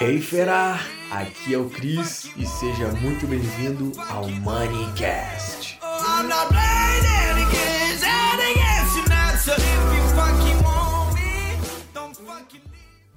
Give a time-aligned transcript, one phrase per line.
[0.00, 0.78] Hey Fera,
[1.10, 5.78] aqui é o Cris e seja muito bem-vindo ao Moneycast.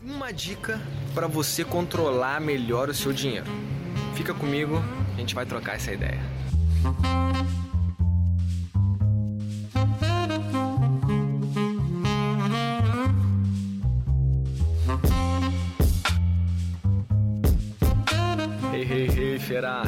[0.02, 0.82] Uma dica
[1.14, 3.48] para você controlar melhor o seu dinheiro.
[4.16, 4.82] Fica comigo,
[5.14, 6.20] a gente vai trocar essa ideia.
[18.78, 19.82] Hey, hey, hey, fera!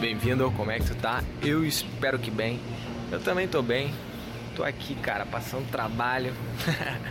[0.00, 1.22] Bem-vindo Como é que tu tá?
[1.42, 2.58] Eu espero que bem.
[3.12, 3.92] Eu também tô bem.
[4.56, 6.32] Tô aqui, cara, passando trabalho.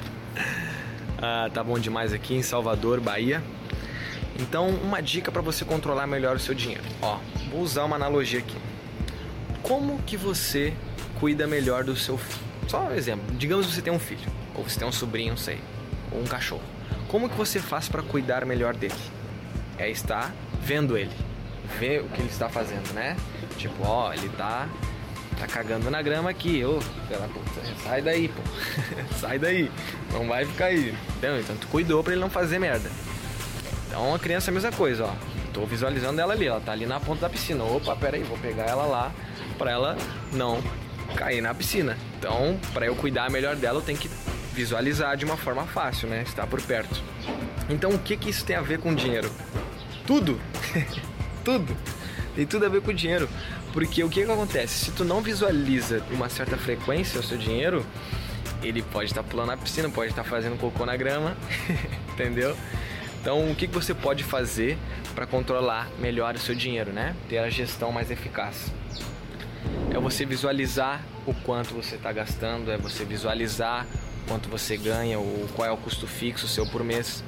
[1.21, 3.43] ah, tá bom demais aqui em Salvador, Bahia.
[4.39, 6.83] Então, uma dica para você controlar melhor o seu dinheiro.
[6.99, 7.19] Ó,
[7.51, 8.57] vou usar uma analogia aqui.
[9.61, 10.73] Como que você
[11.19, 12.43] cuida melhor do seu filho?
[12.67, 13.35] Só um exemplo.
[13.35, 15.59] Digamos que você tem um filho, ou você tem um sobrinho, não sei,
[16.11, 16.63] ou um cachorro.
[17.07, 18.95] Como que você faz para cuidar melhor dele?
[19.77, 21.11] É estar vendo ele,
[21.79, 23.15] ver o que ele está fazendo, né?
[23.57, 24.67] Tipo, ó, ele tá
[25.39, 28.41] tá cagando na grama aqui, ô, puta, sai daí, pô.
[29.19, 29.71] sai daí.
[30.11, 30.95] Não vai ficar aí.
[31.17, 31.39] Entendeu?
[31.39, 32.89] Então tu cuidou para ele não fazer merda.
[33.87, 35.13] Então a criança é a mesma coisa, ó.
[35.53, 37.63] Tô visualizando ela ali, ela tá ali na ponta da piscina.
[37.63, 39.11] Opa, pera aí, vou pegar ela lá
[39.57, 39.97] para ela
[40.31, 40.61] não
[41.15, 41.97] cair na piscina.
[42.17, 44.09] Então, para eu cuidar melhor dela, eu tenho que
[44.53, 46.23] visualizar de uma forma fácil, né?
[46.23, 47.01] Estar por perto.
[47.69, 49.31] Então, o que que isso tem a ver com dinheiro?
[50.07, 50.39] Tudo.
[51.43, 51.77] tudo.
[52.33, 53.29] Tem tudo a ver com dinheiro.
[53.73, 54.85] Porque o que, que acontece?
[54.85, 57.85] Se tu não visualiza uma certa frequência o seu dinheiro,
[58.63, 61.35] ele pode estar tá pulando na piscina, pode estar tá fazendo cocô na grama,
[62.13, 62.55] entendeu?
[63.21, 64.77] Então, o que, que você pode fazer
[65.13, 67.15] para controlar melhor o seu dinheiro, né?
[67.27, 68.71] Ter a gestão mais eficaz.
[69.93, 73.85] É você visualizar o quanto você está gastando, é você visualizar
[74.27, 77.23] quanto você ganha, ou qual é o custo fixo seu por mês.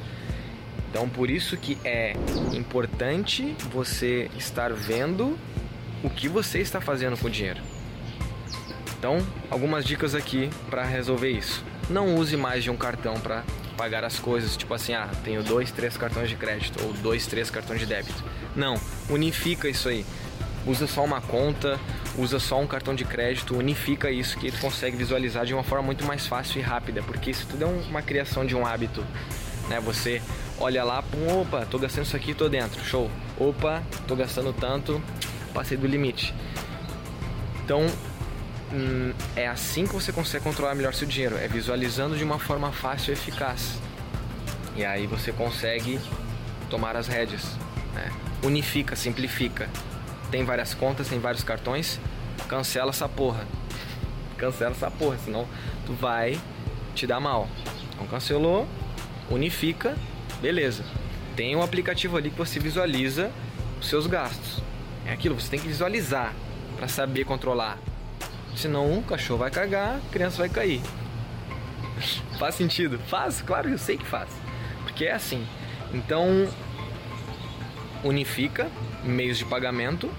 [0.90, 2.14] Então, por isso que é
[2.54, 5.38] importante você estar vendo
[6.04, 7.62] o que você está fazendo com o dinheiro.
[8.98, 11.64] Então, algumas dicas aqui para resolver isso.
[11.90, 13.44] Não use mais de um cartão para
[13.78, 17.50] pagar as coisas, tipo assim, ah, tenho dois, três cartões de crédito ou dois, três
[17.50, 18.22] cartões de débito.
[18.56, 18.76] Não,
[19.10, 20.06] unifica isso aí.
[20.68, 21.80] Usa só uma conta,
[22.18, 25.86] usa só um cartão de crédito, unifica isso que ele consegue visualizar de uma forma
[25.86, 29.06] muito mais fácil e rápida, porque isso tudo é uma criação de um hábito,
[29.70, 29.80] né?
[29.80, 30.22] Você
[30.60, 33.10] olha lá, pum, opa, tô gastando isso aqui, tô dentro, show.
[33.38, 35.02] Opa, tô gastando tanto,
[35.54, 36.34] passei do limite.
[37.64, 37.86] Então,
[38.74, 42.72] hum, é assim que você consegue controlar melhor seu dinheiro, é visualizando de uma forma
[42.72, 43.80] fácil e eficaz.
[44.76, 46.00] E aí você consegue
[46.70, 47.44] tomar as rédeas,
[47.94, 48.12] né?
[48.44, 49.70] unifica, simplifica.
[50.32, 52.00] Tem várias contas, tem vários cartões,
[52.48, 53.46] cancela essa porra.
[54.38, 55.46] Cancela essa porra, senão
[55.86, 56.40] tu vai
[56.96, 57.50] te dar mal.
[57.94, 58.66] Então cancelou,
[59.30, 59.96] unifica
[60.42, 60.86] Beleza.
[61.36, 63.32] Tem um aplicativo ali que você visualiza
[63.80, 64.62] os seus gastos.
[65.06, 66.34] É aquilo, você tem que visualizar
[66.78, 67.78] para saber controlar.
[68.56, 70.82] Senão o cachorro vai cagar, a criança vai cair.
[72.40, 73.00] faz sentido?
[73.08, 74.30] Faz, claro, eu sei que faz.
[74.84, 75.46] Porque é assim.
[75.94, 76.48] Então,
[78.04, 78.70] unifica
[79.04, 80.10] meios de pagamento.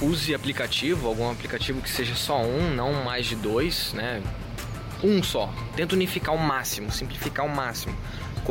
[0.00, 4.22] Use aplicativo, algum aplicativo que seja só um, não mais de dois, né?
[5.02, 5.52] Um só.
[5.76, 7.96] Tenta unificar o máximo, simplificar o máximo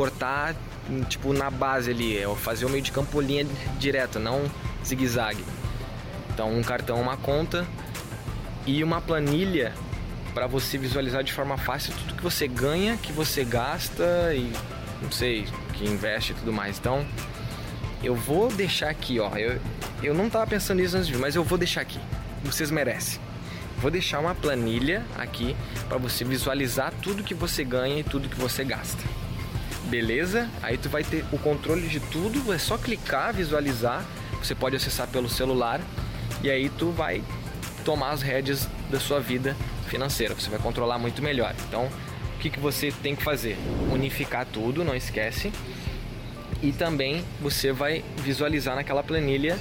[0.00, 0.54] cortar
[1.08, 3.46] tipo na base ali, é fazer o meio de campo linha
[3.78, 4.50] direta, não
[4.84, 5.44] zigue-zague.
[6.32, 7.66] Então um cartão, uma conta
[8.66, 9.74] e uma planilha
[10.34, 14.52] para você visualizar de forma fácil tudo que você ganha, que você gasta e
[15.02, 16.78] não sei, que investe e tudo mais.
[16.78, 17.04] Então
[18.02, 19.36] eu vou deixar aqui, ó.
[19.36, 19.60] Eu,
[20.02, 22.00] eu não tava pensando nisso antes mas eu vou deixar aqui.
[22.42, 23.20] Vocês merecem.
[23.80, 25.56] Vou deixar uma planilha aqui
[25.88, 29.02] para você visualizar tudo que você ganha e tudo que você gasta
[29.90, 30.48] beleza?
[30.62, 34.04] Aí tu vai ter o controle de tudo, é só clicar, visualizar.
[34.40, 35.80] Você pode acessar pelo celular
[36.42, 37.22] e aí tu vai
[37.84, 39.56] tomar as rédeas da sua vida
[39.88, 40.34] financeira.
[40.34, 41.54] Você vai controlar muito melhor.
[41.68, 43.58] Então, o que, que você tem que fazer?
[43.92, 45.52] Unificar tudo, não esquece.
[46.62, 49.58] E também você vai visualizar naquela planilha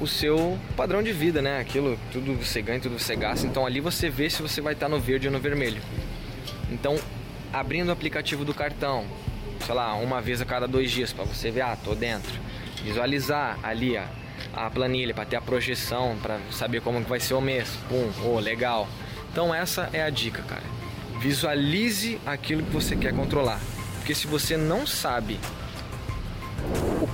[0.00, 1.60] o seu padrão de vida, né?
[1.60, 3.46] Aquilo, tudo você ganha, tudo você gasta.
[3.46, 5.80] Então ali você vê se você vai estar no verde ou no vermelho.
[6.70, 6.98] Então,
[7.52, 9.04] abrindo o aplicativo do cartão,
[9.64, 12.32] sei lá, uma vez a cada dois dias para você ver, ah, tô dentro.
[12.82, 14.08] Visualizar ali a,
[14.52, 17.68] a planilha para ter a projeção, para saber como que vai ser o mês.
[17.88, 18.88] Pum, oh, legal.
[19.32, 20.62] Então essa é a dica, cara.
[21.20, 23.60] Visualize aquilo que você quer controlar.
[23.98, 25.38] Porque se você não sabe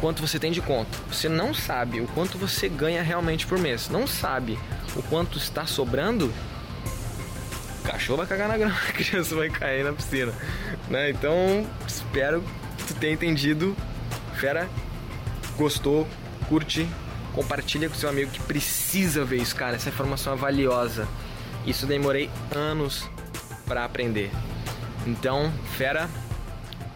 [0.02, 3.88] quanto você tem de conta, você não sabe o quanto você ganha realmente por mês,
[3.88, 4.58] não sabe
[4.96, 6.34] o quanto está sobrando,
[7.78, 10.32] o cachorro vai cagar na grama, a criança vai cair na piscina,
[10.90, 11.10] né?
[11.10, 12.42] Então, espero
[12.78, 13.76] que tu tenha entendido.
[14.34, 14.68] Fera,
[15.56, 16.08] gostou,
[16.48, 16.88] curte,
[17.32, 19.76] compartilha com seu amigo que precisa ver isso, cara.
[19.76, 21.06] Essa informação é valiosa.
[21.64, 23.08] Isso demorei anos
[23.66, 24.32] para aprender.
[25.06, 26.10] Então, fera,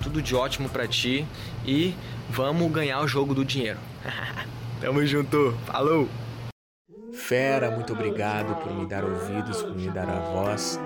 [0.03, 1.25] tudo de ótimo para ti
[1.65, 1.95] e
[2.31, 3.79] vamos ganhar o jogo do dinheiro.
[4.81, 5.53] Tamo junto.
[5.67, 6.09] Falou.
[7.13, 10.79] Fera, muito obrigado por me dar ouvidos, por me dar a voz.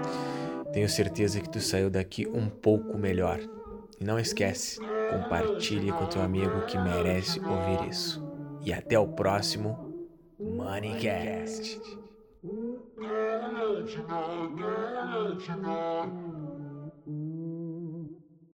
[0.72, 3.40] Tenho certeza que tu saiu daqui um pouco melhor.
[4.00, 8.25] E não esquece, compartilhe com teu amigo que merece ouvir isso.
[8.64, 9.90] E até o próximo
[10.38, 11.81] Moneycast.